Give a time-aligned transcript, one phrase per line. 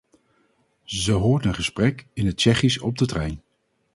[0.83, 3.41] Ze hoort een gesprek in het Tsjechisch op de trein.